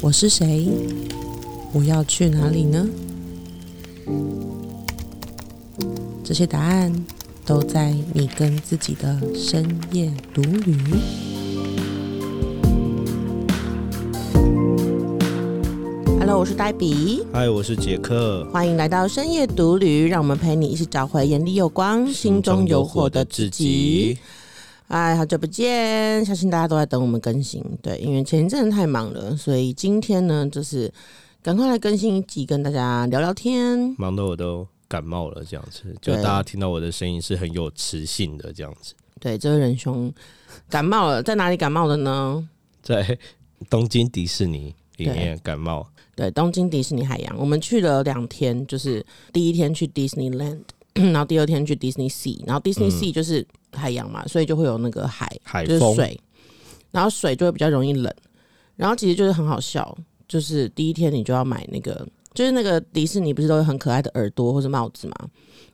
[0.00, 0.68] 我是谁？
[1.74, 2.88] 我要去哪里呢？
[6.24, 6.90] 这些答案
[7.44, 10.74] 都在你跟自己的深夜独旅。
[16.18, 18.48] Hello，我是黛比，嗨，我是杰克。
[18.50, 24.16] 欢迎来到深夜独旅，让我们陪你一起找回眼里有光、心中有火的自己。
[24.90, 26.24] 哎，好久不见！
[26.24, 30.92] 相信大家都在等我们更新，对，因为前一阵子太忙了，所以今天呢，就是
[31.44, 33.94] 赶快来更新一集，跟大家聊聊天。
[33.96, 38.92] 忙得我都感冒了，这样子，就大家听到我的声音是很有磁性的，这样子。
[39.20, 40.12] 对，这位仁兄
[40.68, 42.48] 感冒了，在哪里感冒的呢？
[42.82, 43.16] 在
[43.68, 45.86] 东京迪士尼里面感冒。
[46.16, 50.62] 对，东京迪士尼海洋，我们去了两天，就是第一天去 Disneyland，
[50.94, 56.18] 然后第二天去 Disney Sea，然后 Disney Sea 就是海洋嘛，所以就会有那个海，海就是水，
[56.90, 58.12] 然后水就会比较容易冷。
[58.76, 65.14] 然后其实就是很好笑，就是第一天你就要买那个，就是那个迪士尼不是都有很可爱的耳朵或者帽子嘛？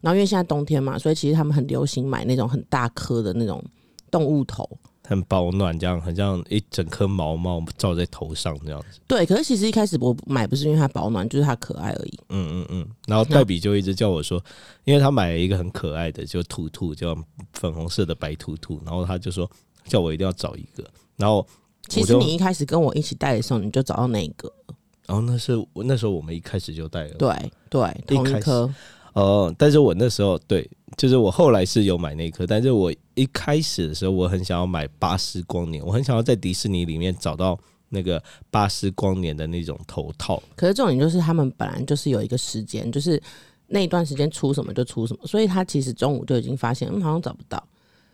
[0.00, 3.64] 然后因为现在冬天嘛，所以其实他们很流行买那种很大颗的那种
[4.10, 4.68] 动物头。
[5.06, 8.98] 很保暖，这样很像一整颗毛毛罩在头上这样子。
[9.06, 12.18] 对，可是其实一开始我买不是因为它保暖，就是它可爱而已。
[12.30, 12.88] 嗯嗯嗯。
[13.06, 14.42] 然后黛比就一直叫我说，
[14.84, 17.16] 因为他买了一个很可爱的，就兔兔，叫
[17.52, 19.48] 粉红色的白兔兔，然后他就说
[19.84, 20.84] 叫我一定要找一个。
[21.16, 21.46] 然后
[21.88, 24.52] 其实你一开始跟我一起带的时候，你就找到那一个。
[25.06, 27.14] 然后那是我那时候我们一开始就带了。
[27.14, 28.68] 对对，同一颗。
[29.16, 37.58] 哦，但是我那时候对，就是我后来是有买那颗，但是我一开始的时候，我很想要买巴斯光年，我很想要在迪士尼里面找到
[37.88, 40.42] 那个巴斯光年的那种头套。
[40.54, 43.18] 可是重点就是他们本来就是有一个时间，就是
[43.68, 47.56] 那一段时间出什么就出什么，所以他其实中午就已经发现，嗯，好像找不到，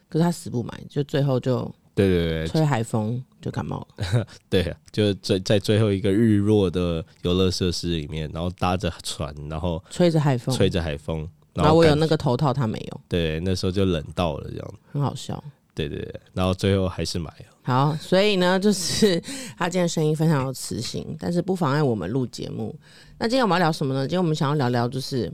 [0.09, 1.63] 可是他死不买，就最后就
[1.97, 4.27] 对对对，吹海风就感冒了。
[4.49, 15.43] 对，就最在最后一个日落的游乐设施里面，然后搭着船，然后吹着海风，吹着海风，然后我有那个头套，他没有，对，那时候就冷到了这样，很好笑。
[15.75, 17.47] 对对对，然后最后还是买了。
[17.63, 19.19] 好，所以呢，就是
[19.57, 22.75] 他今天声音非常有磁性，但是不妨碍我们录节目。
[23.19, 24.03] 那今天我们要聊什么呢？
[24.03, 25.33] 今天我们想要聊聊，就是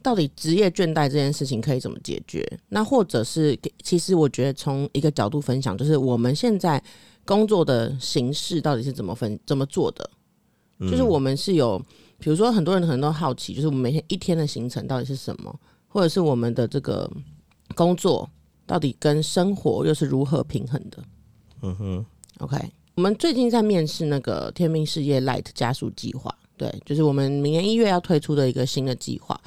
[0.00, 2.48] 到底职业倦怠这件事情可以怎么解决？
[2.68, 6.80] 那或者是，其实我觉得从一个角度分享，就是我们现在
[7.30, 10.10] 工作的形式到底是怎么分怎么做的？
[10.80, 11.78] 就是我们是有，
[12.18, 17.08] 比如说很多人可能都好奇，就是我们每天一天的行程到底是什么，或者是我们的这个
[17.76, 18.28] 工作
[18.66, 20.98] 到底跟生活又是如何平衡的？
[21.62, 22.06] 嗯哼
[22.40, 22.56] ，OK，
[22.96, 29.40] 我们最近在面试那个天命事业 Light 加速计划，对，就是我们明年一月要推出的一个新的计划。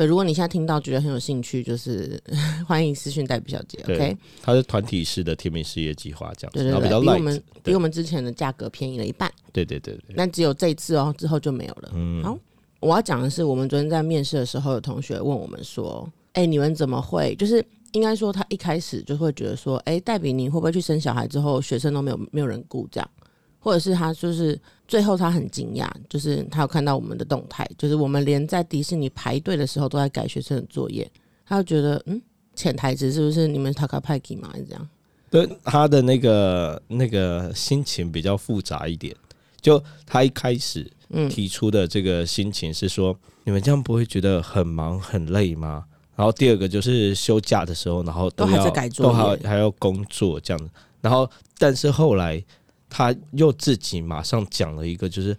[0.00, 2.18] 对，如果你现在听到觉得很有兴趣，就是
[2.66, 4.16] 欢迎私讯代比小姐对，OK？
[4.40, 11.90] 它是团体式的天命事业计划这样子，对对对，比较比我们比我们之前的价格便宜了一半，对对对对，那只有这一次哦，之后就没有了。
[11.92, 12.38] 嗯，好
[12.80, 17.34] 我要讲的是，我们昨天在面试的时候，有同学问我们说：“哎、你们怎么会？
[17.34, 17.62] 就是
[17.92, 23.10] 应该说，他一开始就会觉得说，哎、戴比你会不会去生小孩之后，学生都没有没有人顾这样？
[23.58, 24.58] 或者是他就是
[24.90, 31.08] 最后他很惊讶，就是他有看到我们的动态，就是我们连在迪士尼排队的时候都在改学生的作业，
[31.46, 32.20] 他就觉得嗯，
[32.56, 34.52] 潜台词是不是你们 p a k i 嘛？
[34.68, 34.88] 这样？
[35.30, 39.14] 对他的那个那个心情比较复杂一点。
[39.60, 45.84] 就他一开始嗯提出的这个心情是说，你们这样不会觉得很忙很累吗？
[46.16, 50.68] 然后第二个就是休假的时候，然后都还要在改作业都还还要工作这样子。
[51.00, 52.44] 然后但是后来
[52.90, 55.34] 他又自己马上讲了一个，就是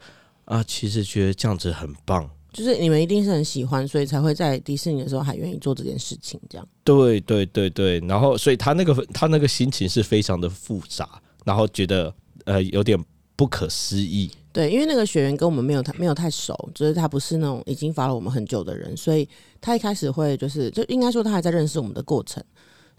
[0.46, 2.28] 啊，其实觉得这样子很棒。
[2.54, 6.68] 就是你们一定是很喜欢，所以才会在迪士尼的时候还愿意做这件事情，这样。
[6.84, 12.14] 对对对对，然后所以他那个他那个心情是非常的复杂，然后觉得
[12.44, 13.02] 呃有点
[13.38, 14.30] 不可思议。
[14.52, 19.26] 对，因为那个学员跟我们没有太没有太熟，就是他不是那种已经发了我们很久的人，所以
[19.62, 22.44] 他一开始会就是就应该说他还在认识我们的过程，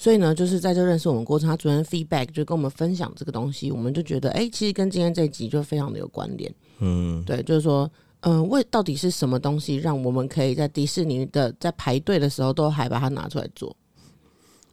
[0.02, 6.52] 所以呢，就是在这认识我们过程，他昨天 feedback 就跟我们分享这个东西，我们就觉得哎、其实跟今天这一集就非常的有关联。
[6.81, 7.88] 嗯，对，就是说，
[8.22, 13.76] 嗯、为到底是什么东西让我们可以在迪士尼的在排队的时候都还把它拿出来做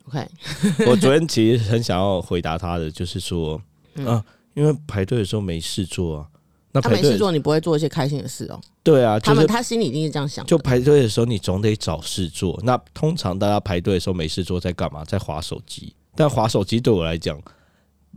[0.08, 0.28] ？OK，
[0.90, 3.62] 我昨天其实很想要回答他的，就是说
[4.08, 6.28] 啊，因为排队的时候没事做啊。
[6.71, 8.62] 那他没事做，你不会做一些开心的事哦。
[8.83, 12.60] 对啊，他们就是他心里一定是这样想，就排队的时候，你总得找事做。
[12.63, 15.04] 那通常大家排队的时候没事做，在干嘛？
[15.06, 15.94] 在划手机。
[16.16, 17.42] 但划手机对我来讲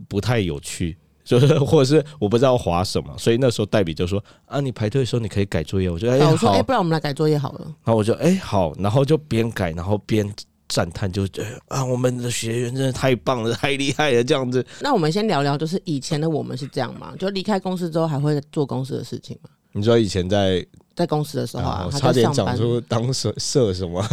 [0.07, 5.89] 不太有趣，就 是或者是我不知道划什么，所以那时候黛比就说啊，你排队的时候你可以改作业。
[5.89, 7.61] 我说哎、对我说，好，哎、不然我们来改作业好了。
[7.83, 10.27] 然后我就哎、好，然后就边改，然后边
[10.67, 14.65] 赞叹，就觉得啊，我们的学员真的太棒了，太厉害了，这样子。
[14.81, 17.13] 那我们先聊聊，就是以前的我们是这样吗？
[17.17, 19.49] 就离开公司之后还会做公司的事情吗？
[19.71, 20.65] 你知道以前在
[20.95, 24.03] 在公司的时候啊，差点讲出当社社什么？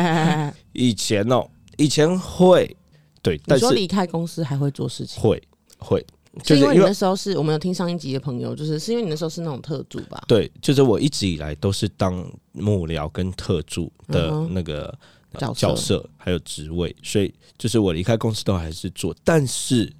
[0.72, 1.46] 以前哦，
[1.76, 2.74] 以前会
[3.22, 5.42] 对，你说但是离开公司还会做事情，会
[5.78, 6.04] 会，
[6.42, 10.22] 就因为你那时候是我们有听上一集的朋友，就是是因为你那时候是那种特助吧？
[10.26, 12.14] 对，就是我一直以来都是当
[12.52, 14.98] 幕僚跟特助的那个呃
[15.34, 19.92] 角色角色还有职位，所以就是我离开公司都还是做，但是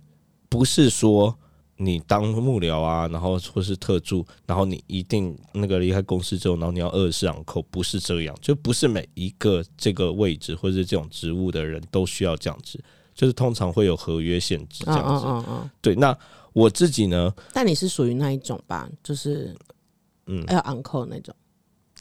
[0.49, 1.37] 不是说
[1.77, 12.83] 你当幕僚啊，然后或是特助，然后你一定那个离开公司之后，然后你要二十四小扣，不是这样，就不是每一个这个位置或者是这种职务的人都需要这样子，
[13.15, 15.27] 就是通常会有合约限制这嗯样子。
[15.27, 15.71] 嗯嗯嗯。
[15.81, 16.17] 对，那
[16.53, 18.89] 我自己呢，但你是属于那一种吧？
[19.03, 19.53] 就是
[20.27, 21.35] 嗯要 uncle 那种。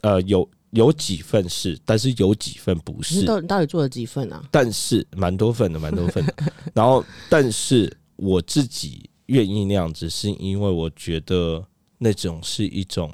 [0.02, 4.42] 呃，有有几份是，但是有几份不是你到底做了几份啊？
[4.50, 6.34] 但是蛮多份的，蛮多份的。
[6.74, 11.64] 然后，但是我自己愿意那样子，是因为我觉得
[11.98, 13.10] 那种是一种，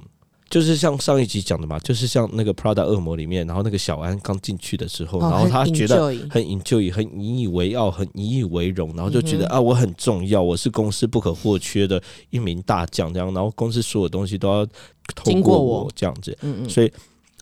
[0.48, 6.06] 就是像上一集讲的嘛，就是像那个 Prada 恶魔里面，然后那个小安刚进去的时候，然后他觉得。
[6.30, 14.66] 很 enjoy，很引以为傲，很引以为荣，然后就觉得、嗯啊，我很重要，我是公司不可或缺的一名大将，这样，然后公司所有东西都要
[15.14, 16.90] 透过我我这样子，嗯嗯，所以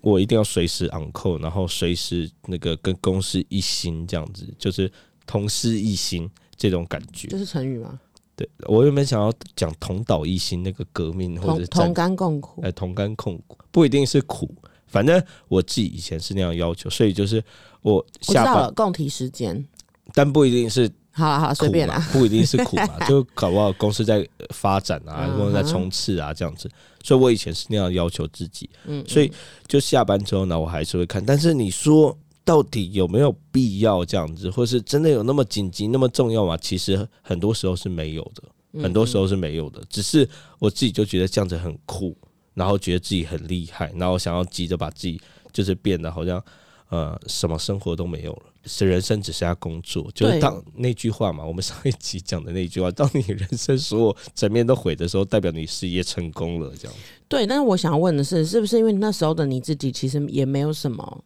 [0.03, 4.91] 我一定要随时 on call，然后随时那个跟公司一心这样子，就是
[5.27, 7.29] 同事一心这种感觉。
[7.29, 7.99] 这是成语吗？
[8.37, 12.63] 对我原本想要讲同岛一心那个革命或者同甘共苦。
[12.63, 14.49] 哎同甘共苦，不一定是苦，
[14.87, 17.43] 反正我自己以前是那样要求，所以就是
[17.83, 19.67] 我下班道了，，共体时间。
[20.15, 26.71] 但不一定是好了好了，随便啦。，不一定是苦嘛， 就搞不好公司在呃发展啊，嗯哼或者在冲刺啊这样子，
[27.03, 28.71] 所以我以前是那样要求自己。
[28.87, 29.31] 嗯，所以
[29.67, 31.25] 就下班之后呢，我还是会看。
[31.25, 36.57] 但是你说到底有没有必要这样子，或是真的有那么紧急、那么重要吗？
[36.57, 38.43] 其实很多时候是没有的，
[38.73, 39.83] 嗯很多时候是没有的。
[39.91, 40.29] 只是
[40.59, 42.17] 我自己就觉得这样子很酷，
[42.55, 45.21] 然后觉得自己很厉害，然后想要急着把自己
[45.53, 46.43] 就是变得好像
[46.91, 48.43] 呃什么生活都没有了。
[48.65, 56.97] 是人生只剩下工作，就是当那句话嘛， 我们上一集讲的那句话，当你人生所有层面都毁的时候，代表你事业成功了，这样。
[57.29, 61.25] 对，但是我想问的是，是不是因为那时候的你自己其实也没有什么，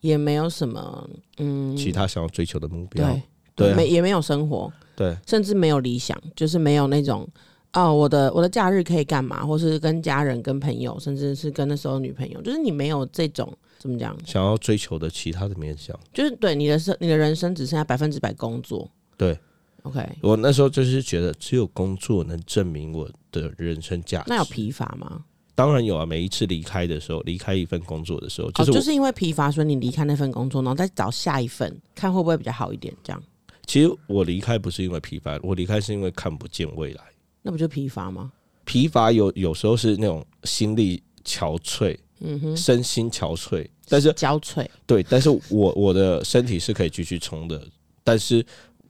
[0.00, 1.08] 也没有什么，
[1.38, 3.06] 嗯，其他想要追求的目标，
[3.54, 3.76] 对对啊。
[3.76, 5.16] 没也没有生活，对。
[5.26, 7.28] 甚至没有理想，就是没有那种
[7.72, 15.98] 哦，我的我的假日可以干嘛，或是跟家人、跟朋友，甚至是跟那时候女朋友，就是你没有这种怎么讲，想要追求的其他的面向。
[16.12, 18.90] 就是对你的生你的人生只剩下百分之百工作。
[19.16, 19.38] 对
[19.82, 24.24] ，OK，我那时候就是觉得，只有工作能证明我的人生价值。
[24.28, 25.24] 那有疲乏吗？
[25.54, 33.22] 当然有啊，每一次离开的时候，离开一份工作的时候，就哦，就是因为疲乏，所以你离开那份工作，然后再找下一份，看会不会比较好一点，这样
[33.66, 37.02] 其实我离开不是因为疲乏，我离开是因为看不见未来。
[37.42, 38.32] 那不就疲乏吗？
[38.64, 47.62] 疲乏有有时候是那种心力憔悴，嗯哼，身心憔悴，但是憔悴，对，但是我 我的身体是可以继续冲的，
[48.02, 48.44] 但是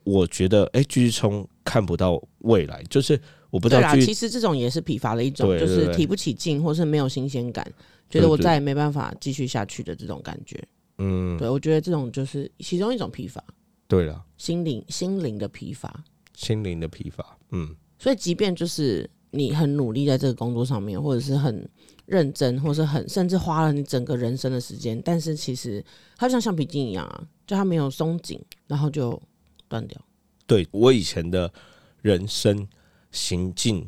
[0.05, 3.21] 我觉得，哎、继续冲看不到未来，就是
[3.51, 7.65] 我不知对啦，道继续其实这种也是疲乏的一种，就是提不起劲，或是没有新鲜感，
[8.09, 10.63] 觉得我再也没办法继续下去的这种感觉。
[10.99, 13.43] 嗯，对，我觉得这种就是其中一种疲乏，
[13.87, 16.03] 对了，心灵心灵的疲乏。
[16.35, 17.75] 心灵的疲乏，嗯。
[18.01, 21.69] 所以，即便就是你很努力在这个工作上面，或者是很
[22.09, 25.85] 认真，或是很甚至花了你整个人生的时间，但是其实
[26.17, 29.21] 它就像橡皮筋一样啊，就它没有松紧，然后就
[29.69, 30.01] 断掉。
[30.47, 31.53] 对我以前的
[32.01, 32.67] 人生
[33.13, 33.87] 行进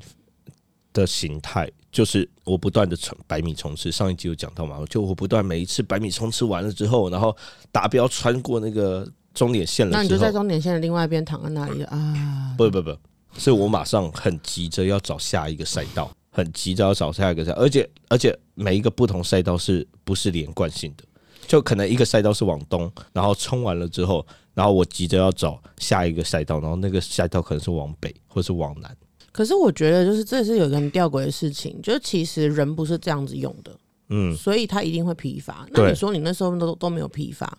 [0.93, 3.91] 的形态，就是我不断的冲百米冲刺。
[3.91, 7.35] 上一集有讲到嘛，就我不断每一次百米冲刺完了之后，然后
[7.73, 12.95] 达标穿过那个终点线了那你就在终点线的另外一边躺在那里啊，不不不，
[13.39, 21.05] 所以我马上很急着要找下一个赛道，很急着要找下一个赛道，而且而且每一个不同赛道是不是连贯性的？
[21.47, 28.97] 就可能一个赛道是往东，然后冲完了之后，然后我急着要找下一个赛道，然后那个赛道可能是往北或是往南。
[29.33, 33.77] 可是我觉得，就是这是有一个很吊诡的事情，就是其实人不是这样子用的，
[34.09, 35.67] 嗯，所以他一定会疲乏。
[35.71, 37.59] 那你说你那时候都都没有疲乏，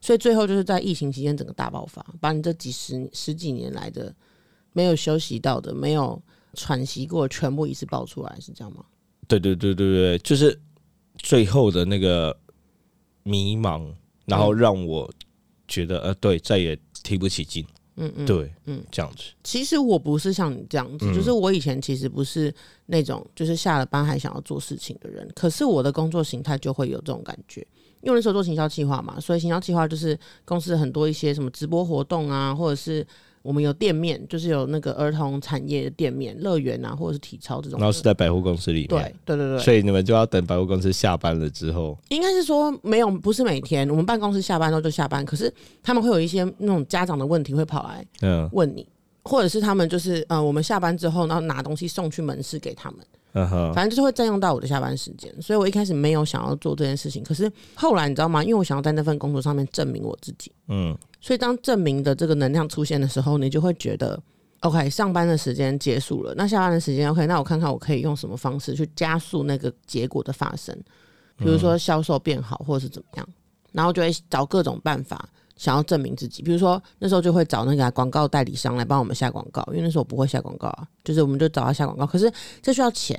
[0.00, 4.12] 所以最后就是在疫情期间整个大爆发，把你这几十十几年来的
[4.72, 6.20] 没有休息到的、没有
[6.54, 8.84] 喘息过，全部一次爆出来，是这样吗？
[9.26, 10.58] 对对对对对，就是
[11.18, 12.36] 最后的那个
[13.22, 13.92] 迷茫，
[14.26, 15.10] 然后让我
[15.66, 17.66] 觉得呃，对，再也提不起劲。
[18.00, 19.24] 嗯嗯，对，嗯，这样子。
[19.42, 22.54] 其实我不是像你这样子，嗯就是我以前其实不是
[22.86, 27.60] 那种就是下了班还想要做事情的人，可是我的工作形态就会有这种感觉，
[28.00, 33.04] 因为那时候做行销计划嘛，所以行销计划就是公司很多一些什么直播活动啊，或者是
[33.48, 37.80] 我们有店面，就是有那个儿童产业的店面、乐园啊，或者是体操这种。
[37.80, 45.50] 然后是在百货公司里面，对对对对，所以你们就要等百货公司下班了之后，应该是说没有，不是每天，我们办公室下班之后就下班，可是
[45.82, 48.86] 他们会有一些那种家长的问题会跑来嗯问你，
[49.24, 52.98] 或者是他们就是呃，我们下班之后，然后拿东西送去门市给他们。
[53.32, 57.22] 嗯哼，反正就是会占用到我的下班时间，所以我一开始没有想要做这件事情。
[57.22, 58.42] 可是后来你知道吗？
[58.42, 64.20] 因为我想要在那份工作上面证明我自己，嗯所以当证明的这个能量出现的时候，你就会觉得
[64.60, 70.76] ，OK，上班的时间结束了，那下班的时间 OK，那我看看我可以用什么方式去加速那个结果的发生，
[71.36, 73.28] 比如说销售变好，或者是怎么样，
[73.72, 75.28] 然后就会找各种办法。
[75.58, 83.16] 想要证明自己，比如说那时候就会找那个广告代理商来帮我们下广告，因为那时候我不会下广告啊，就是我们就找他下广告，可是这需要钱，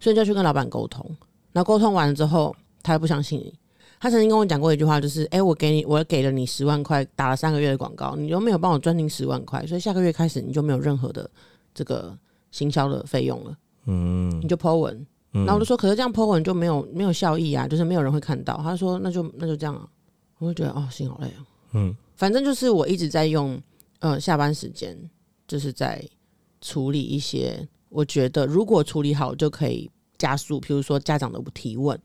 [0.00, 1.08] 所以就要去跟老板沟通。
[1.52, 3.54] 然后沟通完了之后，他又不相信你。
[4.00, 11.30] 他曾经跟我讲过一句话，就是：“哎、我给你，我给了你十万块，打了三个月的广告，你又没有帮我赚进十万块，所以下个月开始你就没有任何的
[11.72, 12.16] 这个
[12.50, 13.56] 行销的费用了，
[13.86, 19.86] 嗯你就 Po 文。”然后我就说：“可是这样 Po 文就没有没有效益啊，就是没有人会看到。”他说：“那就那就这样啊。”
[20.40, 21.46] 我就觉得哦，心好累啊。
[21.72, 23.60] 嗯，反正就是我一直在用
[24.00, 24.98] 呃下班时间，
[25.46, 26.02] 就是在
[26.60, 31.98] 处理一些我觉得如果处理好就可以加速，比如说家长的提问，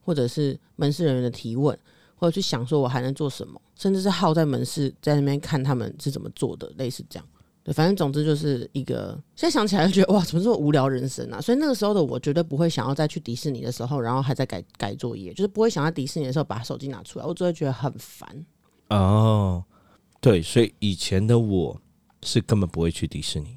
[0.00, 1.76] 或者是门市人员的提问，
[2.14, 7.28] 或者去想说我还能做什么，甚至是耗在门市在那边看他们是怎么做的，类似这样。
[7.64, 11.40] 对，反正总之就是一个，现在想起来就觉得哇，怎么这么无聊人生啊！
[11.40, 18.44] 所以那个时候的我绝对不会想要再去迪士尼的时候，然后还在改改作业，就是不会想在迪士尼的时候把手机拿出来，我只会觉得很烦。
[18.98, 19.64] 哦，
[20.20, 21.80] 对，所以以前的我
[22.22, 23.56] 是根本不会去迪士尼，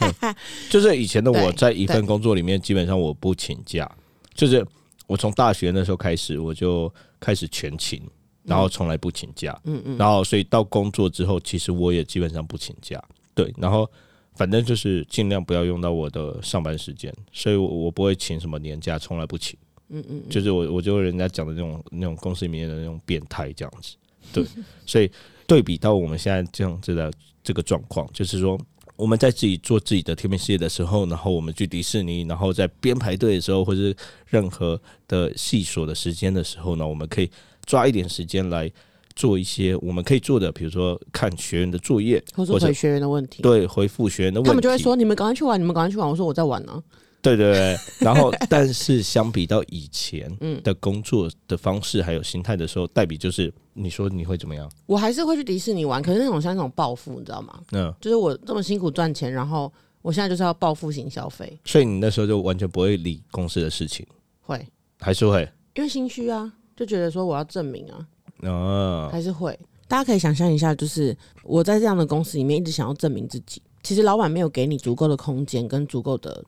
[0.00, 0.34] 嗯
[0.70, 3.90] 就是以前的我在一份工作里面，基本上我不请假，
[4.34, 4.66] 就是
[5.06, 8.02] 我从大学那时候开始，我就开始全勤，
[8.44, 13.02] 然后从来不请假，嗯嗯，然后所以到工作之后，其实我也基本上不请假，
[13.34, 13.90] 对，然后
[14.34, 19.58] 反正就是尽量不要用到我的上班时间，所以我我不会请什么年假，从来不请。
[19.94, 23.94] 嗯嗯，就是我，我就人家讲的那种那种公司里面的那种变态这样子，
[24.32, 24.44] 对，
[24.86, 25.10] 所以
[25.46, 27.12] 对比到我们现在这样子的
[27.42, 28.58] 这个状况，就是说
[28.96, 33.96] 我们在自己做自己的天命事业的时候，然后我们去迪士尼，然后在边排队的时候，或者是
[34.26, 37.30] 任何的细琐的时间的时候呢，我们可以
[37.64, 38.70] 抓一点时间来
[39.14, 46.82] 做一些我们可以做的，比如说看学员的作业，或者学员的问题，对回复学员的问题，他们就会说：“你们赶快去玩，你们赶快去玩。”我说：“我在玩呢。
[47.22, 57.60] 对对对，然后 但是相比到以前嗯的工作的方式还有心态的时候，代比就是你说你会怎么样？”我还是会去迪士尼玩，可是那种像那种暴富，你知道吗？
[57.70, 64.04] 嗯，就是我这么辛苦赚钱，然后我现在就是要报复型消费，所以你那时候就完全不会理公司的事情，
[64.40, 64.66] 会
[64.98, 68.06] 还是会因为心虚啊，就觉得说我要证明啊，
[68.42, 69.08] 哦？
[69.12, 69.56] 还是会。
[69.86, 76.42] 大家可以想象一下，就是我在这样的公司里面一直想要证明自己，其实老板没有给你足够的空间跟足够的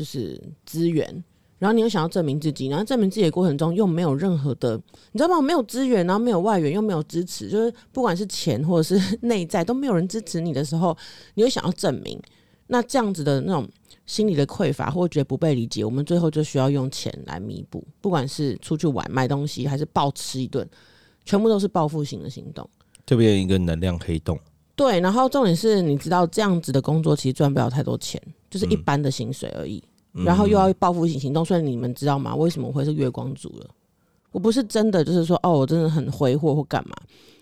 [0.00, 1.22] 就是资源。
[1.58, 4.80] 然后你又想要证明自己，然后证明自己的过程中又没有任何的，
[5.12, 5.42] 你知道吗？
[5.42, 10.96] 没有资源，然后没有外援，又没有支持，就是不管是钱或者是内在都没有人支持你的时候，
[11.34, 12.18] 你又想要证明。
[12.66, 13.68] 那这样子的那种
[14.06, 20.66] 心理的匮乏或觉得不被理解，我们最后就需要用钱来弥补，不管是出去玩、买东西，还是暴吃一顿，
[21.26, 22.66] 全部都是报复性的行动。
[23.04, 24.40] 这边一个能量黑洞，
[24.74, 29.82] 对，然后重点是，你知道这样子的工作其实赚不了太多钱，就是一般的薪水而已。
[30.12, 32.34] 然后又要报复性行动，所以你们知道吗？
[32.34, 33.66] 为什么我会是月光族了？
[34.32, 36.94] 我不是真的就是说，哦，我真的很挥霍或干嘛，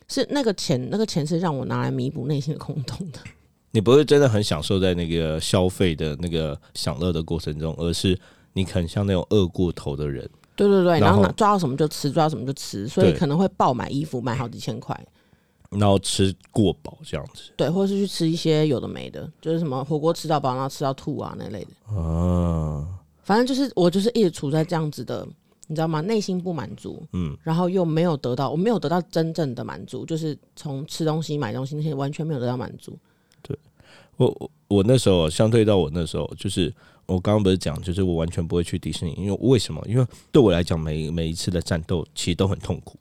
[0.09, 3.19] 是那个钱，那个钱是让我拿来弥补内心的空洞的。
[3.71, 8.19] 你不是真的很享受在那个消费的那个享乐的过程中，而是
[8.55, 10.29] 你很像那种饿过头的人。
[10.57, 14.99] 对对对，然后抓到什么就吃，抓到什么就吃，所以可能会爆买衣服，买好几千块，
[15.71, 21.95] 然后吃过饱这样子对，或者是去吃一些有的没的，就是什么火锅吃到饱，然后吃到吐啊那类的。
[21.95, 22.87] 啊，
[23.23, 25.27] 反正就是我就是一直处在这样子的，
[25.67, 26.01] 你知道吗？
[26.01, 32.99] 内心不满足，嗯，然后又没有得到，我没有得到真正的满足，就是从吃东西、买东西那些完全没有得到满足。
[33.43, 33.55] 对
[34.17, 39.85] 我我我那时候相对到我那时候，就是我刚刚不是讲，就是我完全不会去迪士尼，因为为什么？
[39.87, 42.99] 因为对我来讲，每每一次的战斗其实都很痛苦，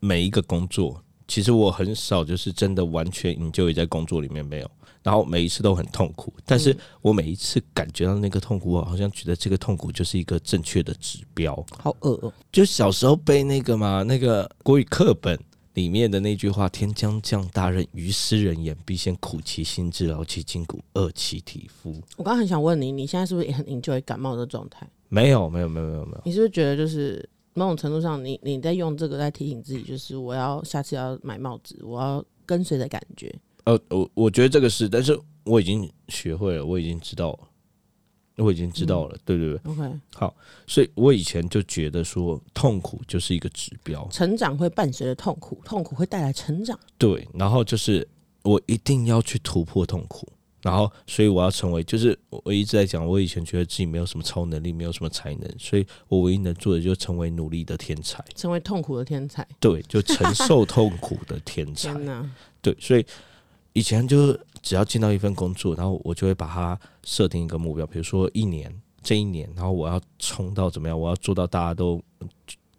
[0.00, 1.02] 每一个工作，
[1.32, 4.70] 其实我很少就是真的完全营救在工作里面没有，
[5.02, 11.54] 然后每一次都很痛苦，但是我每一次感觉到那个痛苦，我好像觉得这个痛苦就是一个正确的指标。
[11.78, 15.38] 好饿哦、就小时候背那个嘛，那个国语课本
[15.72, 21.92] 里面的那句话：“天将降大任于斯人也，必先苦其心志，劳其筋骨，饿其体肤。
[22.18, 26.22] 我刚刚很想问你，你现在是不是也很 enjoy 感冒的状态？”没有，没有，没有，没有，没有。
[26.26, 33.34] 你是不是觉得就是某种程度上，你你在用这个在提醒自己，就是我要下次要买帽子，我要跟随的感觉。
[33.64, 37.38] 呃，我我觉得这个是，但是我已经学会了，我已经知道了，
[38.44, 40.34] 我已经知道了，对对对，OK，好，
[40.66, 46.78] 所以我以前就觉得说，痛苦就是一个指标，成长会伴随着痛苦，痛苦会带来成长。
[46.98, 48.06] 对，然后就是
[48.42, 50.26] 我一定要去突破痛苦，
[50.62, 59.46] 然后所以我要成为，就是我一直在讲，我以前觉得自己没有什么超能力，没有什么才能，所以我唯一能做的就是成为努力的天才，成为痛苦的天才。
[59.58, 61.90] 对，就承受痛苦的天才。
[61.94, 63.04] 天，哪，对，所以
[63.72, 72.00] 以前就是只要进到一份工作，然后我就会把它设定一个目标，比如说一年，这一年，然后我要冲到怎么样，我要做到大家都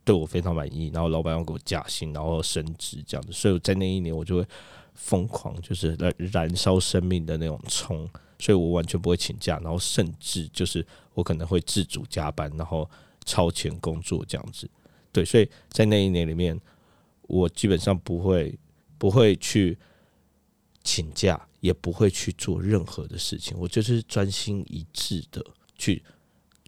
[0.06, 4.46] 对我非常满意，然后老板要给我加薪，然后升职这样子，所以在那一年我就会
[4.94, 8.10] 疯狂，就是燃燃烧生命的那种冲，
[8.40, 12.90] 所以我完全不会请假，然后甚至就是我可能会自主加班，然后
[13.26, 14.70] 超前工作这样子，
[15.12, 16.60] 对，所以在那一年里面，
[17.24, 18.58] 我基本上不会
[18.98, 19.78] 不会去。
[20.86, 25.42] 请假，也不会去做任何的事情，我就是专心一致的
[25.78, 26.04] 去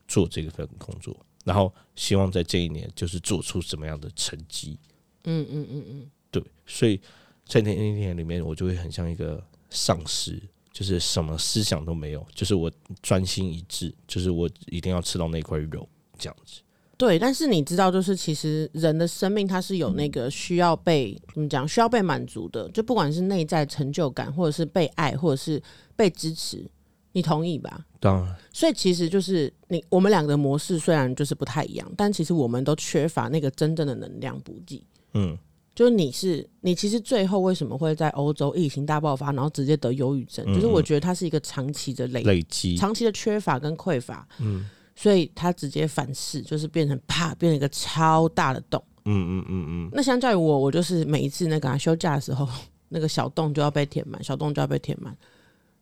[0.07, 1.13] 做这份工作，
[1.43, 4.79] 然后希望在这一年就是做出什么样的成绩。
[5.25, 6.97] 嗯嗯嗯嗯，对，所以
[7.45, 12.71] 在那一年里面，我就会很像一个丧尸，就是什么思想都没有，就是我
[13.01, 15.87] 专心一致，就是我一定要吃到那块肉
[16.17, 16.61] 这样子。
[16.97, 17.19] 对。
[17.19, 25.61] 但是你知道，就是其实人的生命它是有那个需要被怎么讲，需要被满足的，就不管是内在成就感，或者是被爱，或者是
[25.95, 26.65] 被支持，
[27.11, 27.85] 你同意吧？
[27.99, 34.83] 当然，所以其实就是你我们两个的模式虽然就是不太一样，但其实我们都缺乏那个真正的能量补给。
[35.13, 35.37] 嗯，
[35.75, 40.45] 就是你是你，其实最后为什么会在欧洲疫情大爆发，然后直接得忧郁症？
[40.53, 48.81] 就是我觉得它是一个长期的累，累积，长期的缺乏跟匮乏，嗯，所以它直接反噬，就是变成啪，变成一个超大的洞。
[49.03, 52.47] 嗯嗯嗯嗯，那相较于我，我就是每一次那个、啊、休假的时候，
[52.89, 55.15] 那个小洞就要被填满，小洞就要被填满。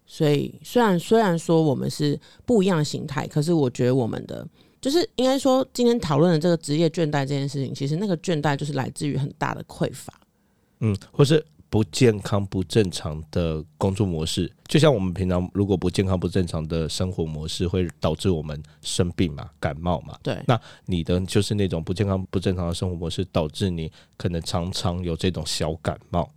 [0.05, 4.45] 所以虽然虽然说我们是不一样的形态，可是我觉得我们的
[4.83, 10.13] 就是应该说今天讨论的这个职业倦怠这件事情，其实那个倦怠就是来自于很大的匮乏。
[10.81, 20.19] 嗯，或是不健康、不正常的工作模式，就像我们平常如果不健康、不正常的生活模式，会导致我们生病嘛、感冒嘛。
[20.21, 26.29] 对，那你的就是那种不健康、不正常的生活模式，导致你可能常常有这种小感冒。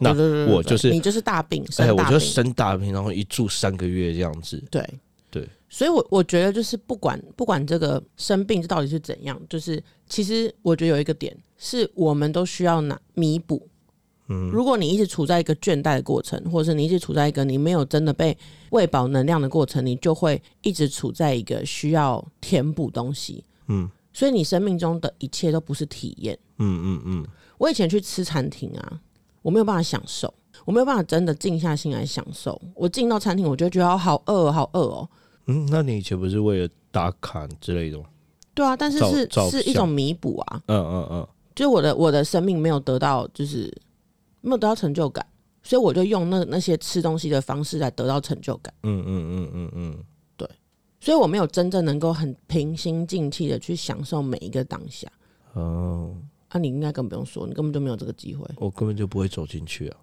[0.00, 0.12] 那
[0.52, 2.48] 我就是你就是大病，哎，我就生大病。
[2.48, 4.60] 生大病，然后一住三个月这样子。
[4.68, 4.84] 对
[5.32, 13.66] 对，所以我我觉得就是不管不管这个生病这到底是怎样，就是其实我觉得有一个点是我们都需要拿弥补。
[14.28, 18.36] 嗯，如果你一直处在一个倦怠的过程，或者是你一直处在一个你没有真的被
[18.70, 23.42] 喂饱能量的过程，你就会一直处在一个需要填补东西。
[23.68, 26.38] 嗯，所以你生命中的一切都不是体验。
[26.58, 29.00] 嗯嗯嗯，我以前去吃餐厅啊，
[29.40, 30.32] 我没有办法享受，
[30.66, 32.60] 我没有办法真的静下心来享受。
[32.74, 35.08] 我进到餐厅，我就觉得哦好饿哦，好饿哦。
[35.46, 38.04] 嗯，那你以前不是为了打卡之类的吗？
[38.54, 43.72] 对啊，但是是照照是一种弥补啊，嗯嗯嗯，就是我的我的生命没有得到，就是
[44.40, 45.26] 没有得到成就感，
[45.62, 50.04] 所以我就用那那些吃东西的方式来得到成就感，嗯嗯嗯嗯嗯，
[51.00, 55.08] 所以我没有真正能够很平心静气的去享受每一个当下。
[55.54, 56.14] 哦，
[56.52, 58.46] 那，你应该更不用说，你根本就没有这个机会。
[58.56, 59.96] 我根本就不会走进去啊。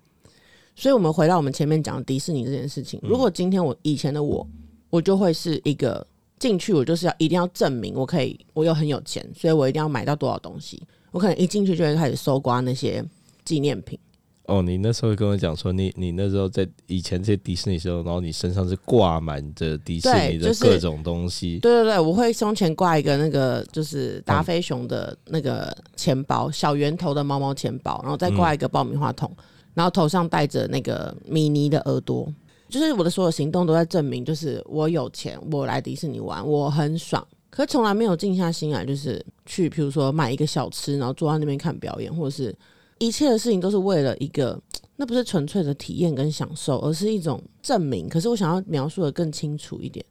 [0.76, 3.00] 所以，我们回到我们前面讲的迪士尼这件事情。
[3.02, 4.46] 如果今天我以前的我，
[4.90, 6.06] 我就会是一个
[6.38, 10.82] 进去，我就是要一定要证明我可以，我又很有钱，所以我一定要买到多少东西。
[11.12, 13.04] 我可能一进去就会开始搜刮那些
[13.44, 13.98] 纪念品。
[14.46, 21.60] 哦，你那时候跟我讲说，你你那时候在以前在迪士尼时候，然后你身上是挂满着迪士尼的各种东西。
[21.60, 29.32] 对对对，我会胸前挂一个那个就是达菲熊的那个钱包，小圆头的毛毛钱包，然后再挂一个爆米花桶，
[29.76, 32.28] 然后头上戴着那个米妮的耳朵。
[32.70, 37.26] 就是我的所有行动都在证明，就是我有钱，我来迪士尼玩，我很爽。
[37.50, 42.56] 可是从来没有静下心来，就是去，比如说买一个小吃，然后坐在那边看表演，或者是
[43.00, 44.62] 一切的事情都是为了一个，
[44.96, 48.08] 那不是纯粹的体验跟享受，而是一种证明。
[48.08, 50.06] 可是我想要描述的更清楚一点。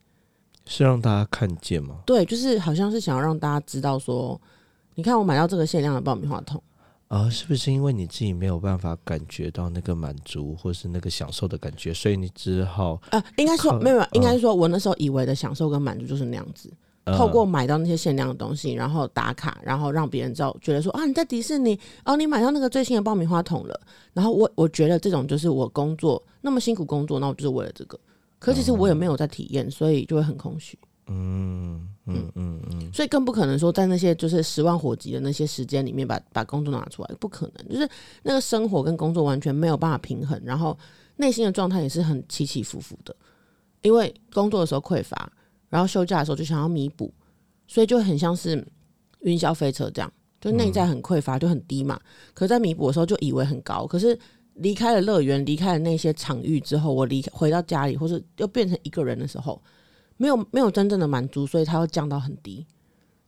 [0.66, 2.00] 是让大家看见吗？
[2.04, 4.38] 对，就是好像是想要让大家知道说，
[4.96, 6.62] 你看我买到这个限量的爆米花桶，
[7.08, 16.70] 啊，是不是因为你自己没有办法感觉到那个满足或是那个享受的感觉，所以你只好呃，应该说没有，应该是说我那时候以为的享受跟满足就是那样子，
[17.04, 23.80] 呃透过买到那些限量的东西，然后打卡，然后让别人知道，觉得说啊你在迪士尼，哦你买到那个最新的爆米花桶了，
[24.12, 27.98] 然后我我觉得这种就是我工作那么辛苦工作，那我就是为了这个，
[28.38, 30.78] 可其实我也没有在体验，所以就会很空虚。
[31.08, 37.68] 嗯嗯嗯嗯，所以更不可能说在那些就是十万火急的那些时间里面把把工作拿出来，不可能。
[37.68, 37.88] 就是
[38.22, 40.76] 那个生活跟工作完全没有办法平衡，然后
[41.16, 43.14] 内心的状态也是很起起伏伏的。
[43.82, 45.30] 因为工作的时候匮乏，
[45.68, 47.12] 然后休假的时候就想要弥补，
[47.66, 48.66] 所以就很像是
[49.20, 51.98] 云霄飞车这样，就内在很匮乏，就很低嘛。
[52.34, 54.18] 可是在弥补的时候就以为很高，可是
[54.54, 59.62] 离开了乐园，离开了那些场域之后，我离回到家里，或是又变成一个人的时候，
[60.18, 62.66] 没有没有真正的满足，所以它会降到很低。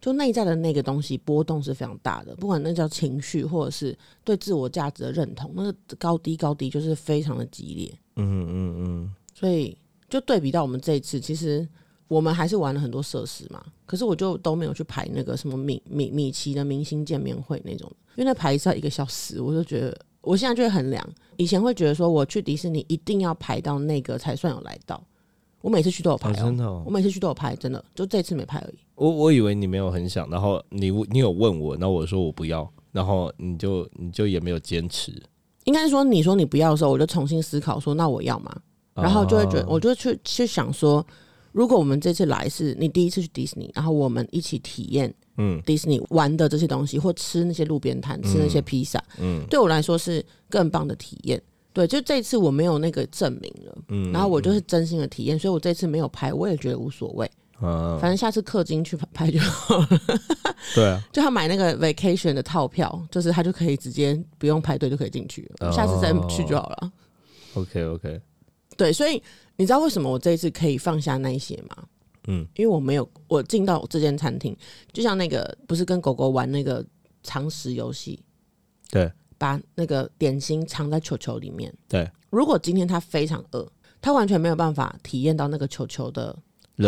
[0.00, 7.98] 就内在的那个东西波动是非常大的，不管那叫情绪，或者是对自我价值的认同，那个高低高低就是非常的激烈。
[8.16, 9.76] 嗯嗯嗯，所以
[10.08, 11.68] 就对比到我们这一次，其实
[12.08, 25.02] 我们还是玩了很多设施嘛，可是我就都没有去排那个什么米米米奇的明星见面会那种，因为那排一次要一个小时，我就觉得我现在就会很凉，以前会觉得说我去迪士尼一定要排到那个才算有来到，
[25.60, 28.78] 我每次去都有拍、哦，哦，真的、哦我，每次去都有拍，真的就这次没拍而已。
[28.94, 35.12] 我我以为你没有很想，然后你你有问我，然后我说我不要，然后你就你就也没有坚持，
[35.64, 38.54] 应该是说你说你不要的时候，我就重新思考说那我要吗？
[38.94, 41.06] 然后就会觉我就去去想说，
[41.52, 51.40] 如果我们这次来是你第一次去迪士尼，然后我们一起体验嗯迪士尼玩的这些东西，或吃那些路边摊，吃那些披萨，嗯对我来说是更棒的体验。
[51.72, 57.30] 对，就这次我没有那个证明了，嗯，然后我就是真心的体验，所以我这次没有拍，我也觉得无所谓，
[57.60, 59.88] 啊，反正下次氪金去拍就好了。
[60.74, 66.92] 对啊， 就他买那个 vacation 的套票，就是他就可以直接不用排队就可以进去了，哦下次再去就好了。
[67.54, 68.20] OK OK，
[68.76, 69.22] 对，所以
[69.56, 71.84] 你知道为什么我这一次可以放下那一些吗？
[72.28, 74.56] 嗯，因为我没有我进到这间餐厅，
[74.92, 76.84] 就像那个不是跟狗狗玩那个
[77.22, 78.22] 常识游戏，
[78.90, 81.72] 对把那个点心藏在球球里面。
[81.88, 83.66] 对，如果今天他非常饿，
[84.02, 86.36] 他完全没有办法体验到那个球球的，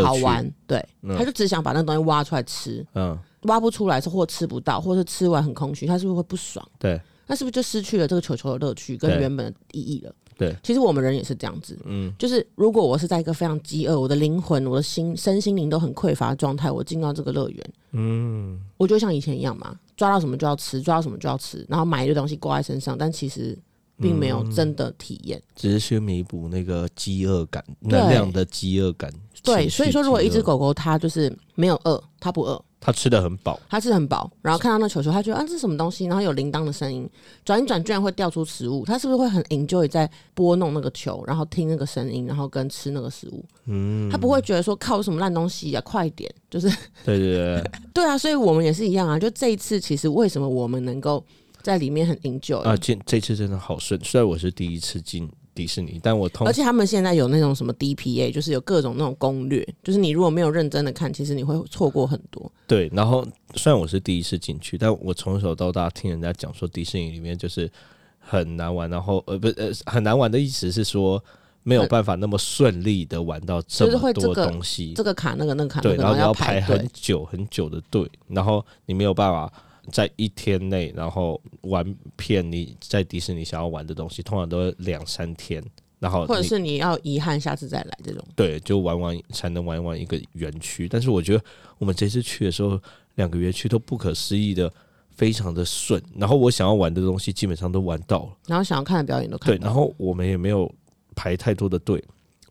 [0.03, 1.17] 好玩，对，嗯。
[1.17, 6.63] 他就只想把那个东西挖出来吃，嗯，挖不出来是或吃不到，或是吃完很空虚，他是不是会不爽？
[6.77, 7.01] 对。
[7.25, 10.13] 那是不是就失去了这个球球的乐趣跟原本的意义了？
[10.43, 12.13] 对，其实我们人也是这样子，嗯。
[12.19, 23.57] 就是如果我是在一个非常饥饿，我的灵魂、我的心、身心灵都很匮乏的状态，我进到这个乐园，嗯，我就像以前一样嘛，抓到什么就要吃，抓到什么就要吃，然后买一堆东西挂在身上，但其实
[23.97, 25.41] 并没有真的体验。
[25.55, 29.11] 只是去弥补那个饥饿感，能量的饥饿感。
[29.43, 37.09] 对，所以说如果一只狗狗它就是没有饿，它不饿，它吃的很饱，他吃得很饱，然后看到那球球，他觉得啊这是什么东西，然后有铃铛的声音，
[37.45, 43.45] 转一转居然会掉出食物，他是不是会很 enjoy 在拨弄那个球，然后听那个声音，然后跟吃那个食物？
[43.67, 46.67] 嗯，他不会觉得说靠什么烂东西啊，快点，就是
[47.05, 49.17] 对对对， 对啊，所以我们也是一样啊。
[49.17, 51.23] 就这一次，其实为什么我们能够
[51.61, 53.97] 在里面很 enjoy，、啊，这这次真的好顺。
[54.03, 62.51] 虽然我是第一次进迪士尼，但我通而且他们现在有那种什么 DPA，就是有各种那种攻略，就是你如果没有认真的看，其实你会错过很多。
[62.67, 67.71] 对，然后虽然我是第一次进去，但我从小到大听人家讲说迪士尼里面就是
[68.19, 71.23] 很难玩，然后呃不呃很难玩的意思是说
[71.63, 76.89] 没有办法那么顺利的玩到这就是么多会这个东西，这个卡那个那个卡那对，然后你要排很。
[76.93, 79.51] 久很久的队，然后你没有办法
[79.91, 85.63] 在一天内，然后玩遍你在迪士尼想要玩的东西，通常都是两三天，
[85.99, 90.87] 然后或者是你要遗憾下次再来这种，对就玩完才能玩完一个园区。
[90.87, 91.43] 但是我觉得
[91.77, 92.79] 我们这次去的时候，
[93.15, 94.71] 两个园区都不可思议的
[95.11, 98.37] 非常的顺，然后我想要玩的东西基本上都玩到了。
[98.47, 100.73] 然后想要看的表演都看对，然后我们也没有
[101.15, 102.03] 排太多的队。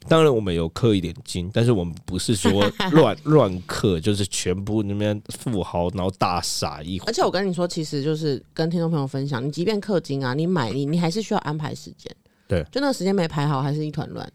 [0.09, 7.07] 当然，我们有氪一点金，但是我们不是说 乱乱氪，就是全部那边富豪，然后大傻一壶。
[7.07, 12.15] 而且我跟你说，其实就是跟听众朋友分享，你即便氪金啊，你买你你还是需要安排时间。
[12.49, 14.31] 对，就那个时间没排好，还是一团乱。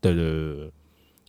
[0.00, 0.72] 对对对对对，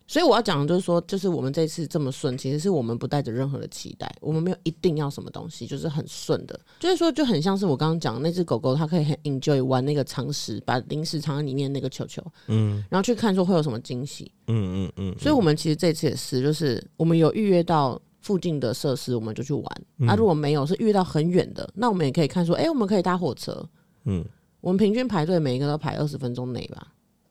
[0.07, 14.31] 所以我要讲的就是说，就是我们这次这么顺，其实是我们不带着任何的期待，我们没有一定要什么东西，就是很顺的，就是说就很像是我刚刚讲的那只狗狗，它可以很 enjoy 玩那个常识，把零食藏在里面那个球球，嗯然后去看说会有什么惊喜。
[14.47, 19.81] 嗯嗯嗯，所以我们其实这次也是，就是我们有预约到附近的设施，我们就去玩。
[19.97, 23.67] 嗯啊，如果没有是预约到很远的，那我们也可以看说，哎、我们可以搭火车。
[24.03, 24.23] 嗯
[24.61, 26.87] 我们平均排队每一个都排二十分钟内吧，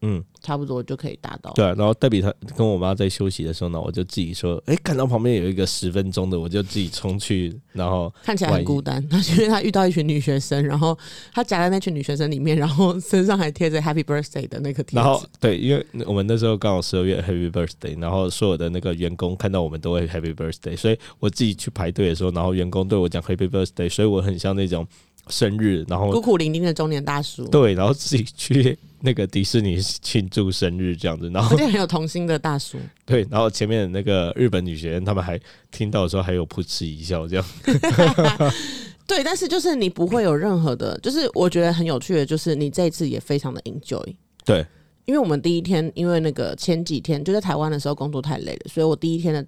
[0.06, 1.50] 嗯，差不多就可以达到。
[1.54, 10.96] 对啊、然后黛比她跟我妈在休息的时候呢，我就自己说，哎，看到旁边有一个十分钟的，我就自己冲去，然后看起来很孤单，他因为他遇到一群女学生，然后
[11.32, 15.26] 他夹在那群女学生里面，然后身上还贴着 Happy Birthday 的那个贴然后纸。
[15.40, 24.86] 对，因为我们那时候刚好十二月 Happy Birthday，然后所有的那个员工看到我们都会 Happy Birthday，所以我自己去排队的时候，然后员工对我讲 Happy Birthday，所以我很像那种
[25.28, 32.78] 生日，然后孤苦伶仃的中年大叔，对，然后自己去那个迪士尼庆祝生日这样子，然后而且很有童心的大叔。
[33.04, 37.44] 对，然后前面的那个日本女学员他们还听到的时候还有噗嗤一笑这样。
[39.06, 44.02] 对，但是就是你不会有任何的，就是我觉得很有趣的，就是你这一次也非常的 enjoy。
[44.46, 44.64] 对，
[45.04, 49.42] 因为我们第一天，因为那个前几天就在台湾的时候工作太累了，所以我第一天的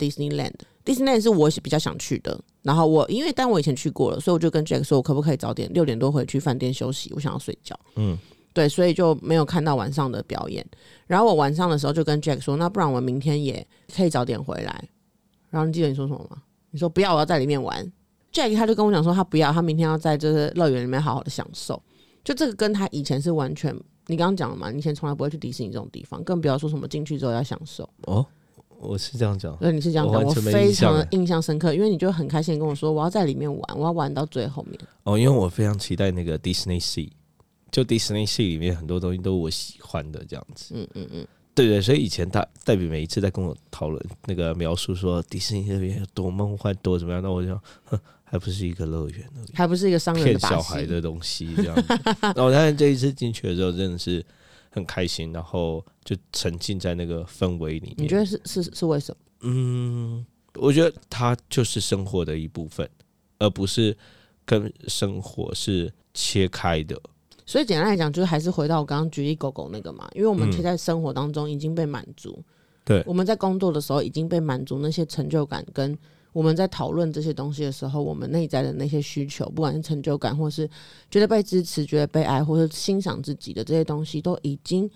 [0.86, 2.40] Disneyland，Disneyland 是我比较想去的。
[2.62, 7.78] 然后我因为但我以前去过了，所以我就跟 Jack 说，我可不可以早点六点多回去饭店休息，我想要睡觉。
[7.96, 8.16] 嗯，
[8.52, 10.64] 对，所以就没有看到晚上的表演。
[11.06, 14.88] 然后我晚上的时候就跟 Jack 说，那不然我明天也可以早点回来。
[15.50, 16.42] 然后你记得你说什么吗？
[16.70, 17.92] 你说不要，我要在里面玩。
[18.32, 21.80] Jack 他就跟我讲说，他不要，他明天要在就是乐园里面好好的享受。
[22.24, 23.74] 就这个跟他以前是完全，
[24.08, 27.88] 你刚刚讲了嘛，你以前从来不会去迪士尼这种地方，更不要说什么进去之后要享受。
[28.02, 28.26] 哦，
[28.78, 34.78] 我是这样讲，对，你是这样讲，我非常的印象深刻，因为你就很开心地跟我说，我要在里面玩，我要玩到最后面。
[35.04, 37.10] 哦，因为我非常期待那个 Disney Sea，
[37.70, 40.74] 就 Disney Sea 里面很多东西都是我喜欢的这样子。
[40.76, 50.38] 嗯嗯嗯，对对，所以以前他代表每一次在跟我讨论那个描述说迪士尼那边有多梦幻多怎么样，那我就想，哼，还不是一个乐园还不是一个商人骗。
[50.38, 51.84] 小孩的东西这样子。
[52.20, 54.24] 然 后但是这一次进去的时候真的是
[54.76, 57.96] 很开心，然后就沉浸在那个氛围里面。
[57.96, 59.18] 你觉得是是是为什么？
[59.40, 60.24] 嗯，
[60.56, 62.88] 我觉得它就是生活的一部分，
[63.38, 63.96] 而不是
[64.44, 67.00] 跟生活是切开的。
[67.46, 72.44] 所以简单来讲，就是还是回到我刚刚举例狗狗那个嘛，因为我们嗯其实在生活当中已经被满足，
[72.84, 75.96] 对我们在工作的时候已经被满足那些成就感，跟
[76.36, 80.68] 我们在讨论这些东西的时候，我们内在的那些需求，不管是成就感，或是
[81.10, 84.86] 觉得被支持、觉得被爱，或是欣赏自己的这些东西，都已经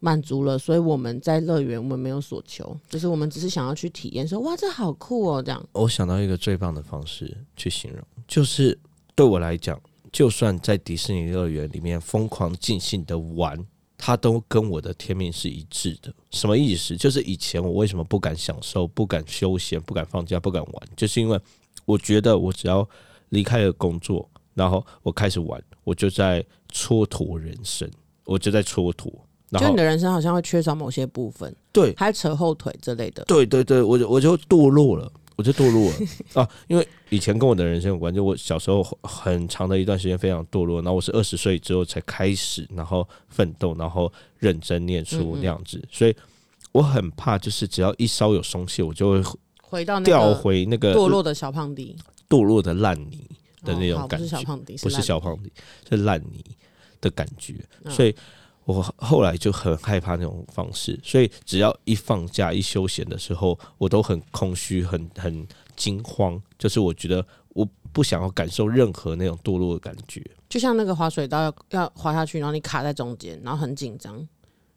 [0.00, 0.58] 满足了。
[0.58, 5.66] 所以我们在乐园，我们没有所求，就是我们只是想要去体验，说哇，这好酷哦，这样。
[5.72, 8.78] 我想到一个最棒的方式去形容，就是
[9.14, 9.80] 对我来讲，
[10.12, 13.58] 就算在迪士尼乐园里面疯狂尽兴的玩，
[14.04, 16.12] 它都跟我的天命是一致的。
[16.32, 16.96] 什么意思？
[16.96, 21.40] 就是以前我为什么不敢享受、不敢休闲、不敢放假、不敢玩，就是因为
[21.84, 22.86] 我觉得我只要
[23.28, 27.88] 离开了工作，然后我开始玩，我就在蹉跎人生，
[28.24, 29.08] 我就在蹉跎。
[29.50, 33.22] 然后就你的人生好像会缺少某些部分，对还扯后腿之类的。
[33.26, 35.90] 对对对，我就我就堕落了，我就堕落。
[35.90, 35.96] 了
[36.42, 36.48] 啊！
[36.68, 46.14] 因为以前跟我的人生有关，就我小时候很长的一段时间非常堕落，然后我是二十岁之后才开始，然后奋斗，然后认真念书那样子，所以
[46.72, 49.22] 我很怕，就是只要一稍有松懈，我就会
[49.62, 51.96] 回到那掉回那个堕落的小胖迪
[52.28, 53.28] 堕落的烂泥
[53.64, 55.52] 的那种感觉，不是小胖迪，不是烂小胖弟，
[55.88, 56.44] 是烂泥
[57.00, 57.92] 的感觉，嗯。
[57.92, 58.14] 所以
[58.64, 65.46] 我后来就很害怕那种方式，所以只要一放假、一休闲的时候，我都很空虚、很很
[65.76, 70.24] 惊慌，就是我觉得我不想要感受任何那种堕落的感觉。
[70.48, 74.26] 就像那个滑水道要要滑下去，然后你卡在中间，然后很紧张，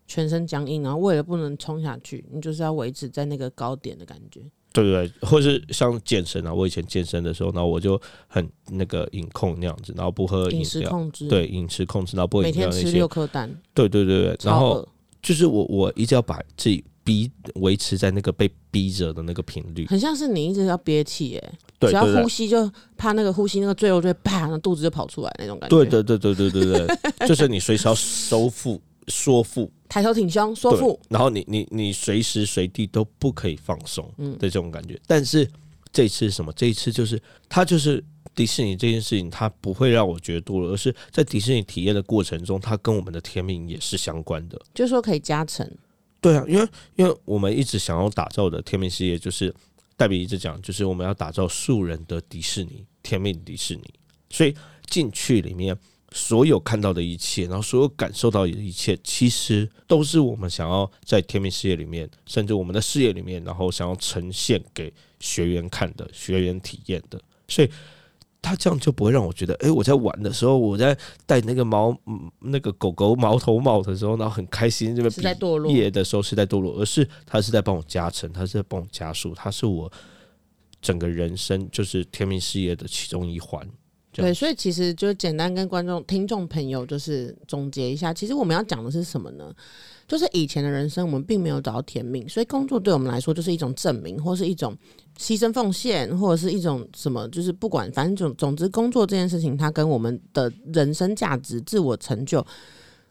[0.08, 4.42] 全身僵硬，然后为了不能冲下去，你就是要维持在那个高点的感觉。
[4.76, 5.10] 对不对？
[5.28, 14.88] 或是像健身啊，我以前健身的时候，然后我就很那个饮控那样子，然后不喝饮食料，控制，，对饮食控制，然后不喝每饮料那些天吃六，颗蛋，对对对对，然后
[15.22, 22.28] 就是我我一直要把自己逼维持在那个被逼着的那个频率，很像是你一直要憋气，耶，对只要呼。
[22.28, 25.78] 吸就怕那个呼吸那个赘肉就会啪，然后肚子就跑出来那种感觉。
[25.78, 35.00] 对，对对对对对对，就是你随时要收腹、缩腹、抬头挺胸，缩对腹，然后你你你随时随地都不可以放松嗯的这种感觉。
[35.06, 35.50] 但是
[35.92, 36.52] 这一次是什么？
[36.54, 44.60] 这一次就是它就是迪士尼这件事情，它不会让我觉得多了，而是在迪士尼体验的过程中，它跟我们的天命也是相关的。
[44.74, 45.70] 就是说可以加成。
[46.20, 49.54] 对啊，因为因为我们一直想要打造的天命事业，就是
[49.96, 53.84] 黛比一直讲，就是我们要打造素人的迪士尼，天命迪士尼。
[54.30, 54.54] 所以
[54.88, 55.78] 进去里面，
[56.16, 67.22] 所有看到的一切，然后所有感受到的一切，其实都是我们想要在天命事业里面，甚至我们的事业里面，然后想要呈现给学员看的、学员体验的。
[67.48, 67.70] 所以。
[68.48, 79.92] 他这样就不会让我觉得，诶，我在玩的时候，我在戴那个毛嗯那个狗狗毛头帽的时候，然后很开心，这边是在堕落业的时候是在堕落，而是他是在帮我加成，他是在帮我加速，他是我
[80.80, 83.68] 整个人生就是天命事业的其中一环。
[84.24, 89.54] 对，所以其实就简单跟观众、听众朋友就是总结一下，其实我们要讲的是什么呢？
[90.08, 94.78] 就是以前的人生，我们并没有找到天命，所以工作对我们来说就是一种证明，或是一种
[95.18, 102.46] 牺牲奉献，或者是一种什么，就是不管，反正总总之，工作这件事情，它跟我们的人生价值、自我成就，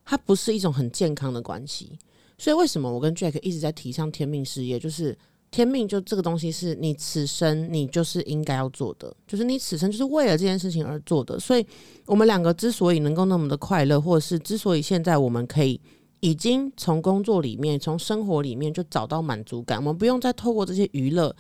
[0.04, 1.98] 它不是一种很健康的关系。
[2.38, 5.16] 所以为什么我跟 Jack 一直在提倡天命事业，就是
[5.54, 11.38] 天命就这个东西是你此生你就是应该要做的，就是你此生就是为了这件事情而做的。
[11.38, 11.64] 所以，
[12.06, 15.80] 我们两个之所以能够那么的快乐，或者是之所以现在我们可以
[16.18, 21.32] 已经从工作里面、从生活里面就找到满足感，我们不用再透过这些娱乐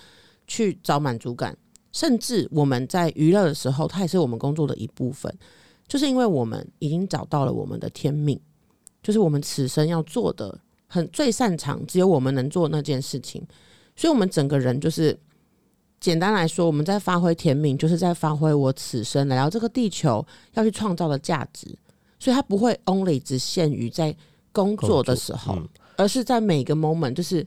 [0.46, 1.58] 去找满足感，
[1.90, 5.36] 甚至我们在娱乐的时候，它也是我们工作的一部分，
[5.88, 8.40] 就是因为我们已经找到了我们的天命，
[9.02, 13.44] 就是我们此生要做的很最擅长，只有我们能做那件事情。
[13.96, 15.16] 所以，我们整个人就是
[16.00, 21.66] 简单来说，我们在发挥天命，就是在发挥我此生来到这个地球要去创造的价值。
[22.18, 24.14] 所以，它不会 only 只限于在
[24.50, 25.58] 工作的时候，
[25.96, 27.46] 而是在每个 moment，就是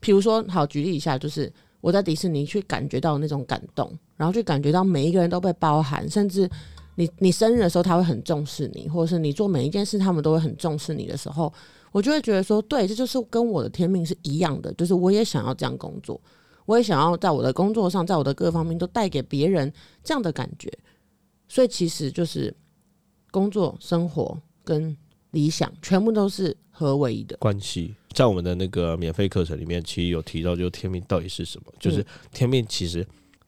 [0.00, 6.48] 比如说，好举例一下，就是我在迪士尼去感觉到那种感动，然后去感觉到每一个人都被包含，甚至
[6.96, 11.52] 你你生日的时候，他会很重视你，或者是你做每一件事，他们都会很重视你的时候。
[11.96, 16.20] 我就会觉得说，对，这就是跟我的天命是一样的，就是我也想要这样工作，
[16.66, 19.72] 我也想要在我的工作上，在我的各方面都带给别人
[20.04, 20.70] 这样的感觉。
[21.48, 22.54] 所以其实就是
[23.30, 24.94] 工作、生活跟
[25.30, 27.94] 理想全部都是合为一的关系。
[28.12, 31.72] 在我们的那个免费课程里面，其实有提到，就天命到底是什么？
[31.80, 33.06] 就是天命，其实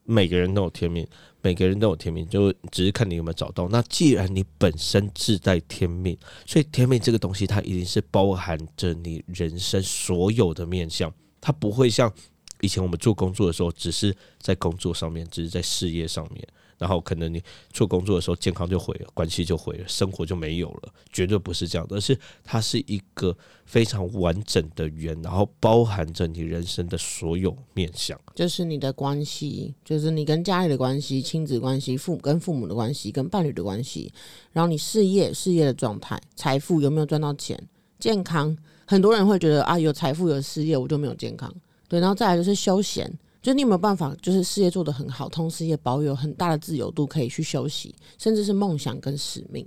[0.08, 1.06] 每个人都有天命。
[1.40, 3.68] 每个人都有天命，就只是看你有没有找到。
[3.68, 12.12] 那既然你本身自带天命，所以天命这个东西，它一定是包含着你人生所有的面相，它不会像
[12.60, 16.46] 以前我们做工作的时候，只是在工作上面，只是在事业上面。
[16.78, 23.36] 然后可能你做工作的时候，健康就毁了，关系就毁了，生活就没有了，绝对不是这样的，而是它是一个
[23.66, 34.12] 非常完整的圆，然后包含着你人生的所有面相，就是你的关系，就是你跟家里的关系、亲子关系、父母跟父母的关系、跟伴侣的关系，
[34.52, 37.60] 然后你事业事业的状态、财富有没有赚到钱、
[37.98, 41.52] 健康，很多人会觉得啊，有财富有事业我就没有健康，
[41.88, 43.12] 对，然后再来就是休闲。
[43.40, 49.64] 就你有没有办法，就是事业做得很好，同时也保有很大的自由度，可以去休息，甚至是梦想跟使命。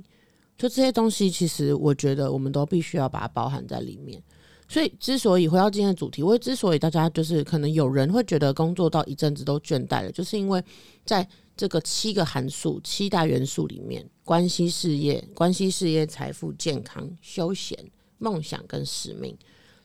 [0.58, 4.22] 就这些东西，其实我觉得我们都必须要把它包含在里面。
[4.68, 10.64] 所以，之所以回到今天的主题，我之所以大家就是可能有人会觉得工作到一阵子都倦怠了，就是因为
[11.06, 17.78] 在这个七个函数、七大元素里面，关系、事业、关系、事业、财富、健康、休闲、
[18.18, 19.36] 梦想跟使命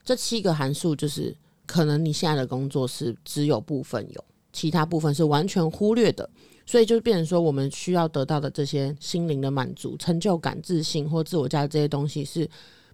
[0.04, 1.36] 这七个函数就是。
[1.66, 6.28] 可能你现在的工作是只有部分有，其他部分是完全忽略的，
[6.64, 12.48] 所以就变成说，我们需要得到的这些心灵的满足、成就感、自信或自我价值这些东西是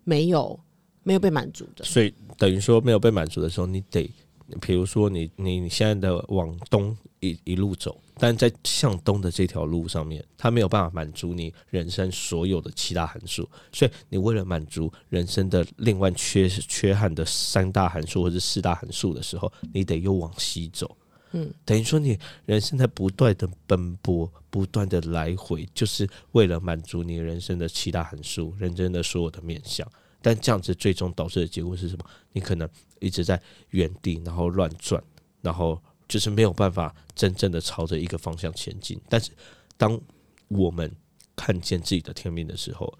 [0.05, 0.59] 没有
[1.03, 1.85] 没有被满足的。
[1.85, 4.11] 所以等于说没有被满足的时候，你得。
[4.61, 20.97] 比如说，你你你现在的往东一一路走，但在向东的这条路上面，它没有办法满足你人生所有的七大函数，所以你为了满足人生的另外缺缺憾的三大函数或者四大函数的时候，你得又往西走。
[21.35, 29.91] 嗯，等于说你人生在不断的奔波，不断的来回，就是为了满足你人生的七大函数，人生的所有的面向。
[30.21, 32.05] 但这样子最终导致的结果是什么？
[32.33, 32.69] 你可能
[33.03, 35.03] 一直在原地，然后乱转，
[35.41, 39.01] 然后就是没有办法真正的朝着一个方向前进。
[39.09, 39.31] 但是，
[39.77, 40.01] 当
[40.49, 40.91] 我们
[41.35, 42.93] 看见自己的天命的时候，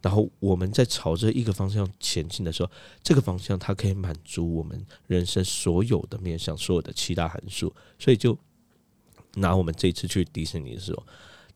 [0.00, 2.70] 然后我们在朝着一个方向前进的时候，
[3.02, 7.74] 这个方向它可以满足我们人生所有的面向，所有的七大函数。
[7.98, 8.38] 所以，就
[9.34, 11.04] 拿我们这次去迪士尼的时候。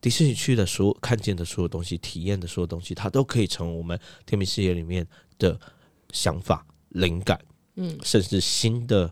[0.01, 5.07] 迪士尼去的所有看见的所有东西，体验的所有东西，它都可以成为我们天命事业里面
[5.39, 5.59] 的
[6.11, 7.39] 想法、灵感，
[7.75, 9.11] 嗯，甚至新的